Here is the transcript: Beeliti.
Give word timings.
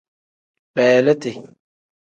Beeliti. 0.75 1.31